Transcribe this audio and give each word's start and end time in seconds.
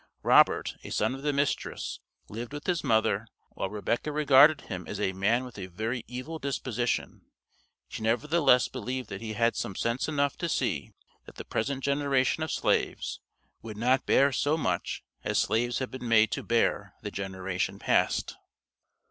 Robert, 0.23 0.77
a 0.83 0.89
son 0.89 1.13
of 1.13 1.21
the 1.21 1.31
mistress 1.31 1.99
lived 2.27 2.53
with 2.53 2.65
his 2.65 2.83
mother. 2.83 3.27
While 3.51 3.69
Rebecca 3.69 4.11
regarded 4.11 4.61
him 4.61 4.87
as 4.87 4.99
"a 4.99 5.13
man 5.13 5.43
with 5.45 5.59
a 5.59 5.67
very 5.67 6.03
evil 6.07 6.39
disposition," 6.39 7.27
she 7.87 8.01
nevertheless 8.01 8.67
believed 8.67 9.09
that 9.09 9.21
he 9.21 9.33
had 9.33 9.55
"sense 9.55 10.07
enough 10.07 10.37
to 10.39 10.49
see 10.49 10.89
that 11.27 11.35
the 11.35 11.45
present 11.45 11.83
generation 11.83 12.41
of 12.41 12.51
slaves 12.51 13.19
would 13.61 13.77
not 13.77 14.07
bear 14.07 14.31
so 14.31 14.57
much 14.57 15.03
as 15.23 15.37
slaves 15.37 15.77
had 15.77 15.91
been 15.91 16.07
made 16.09 16.31
to 16.31 16.41
bear 16.41 16.95
the 17.03 17.11
generation 17.11 17.77
past." 17.77 18.37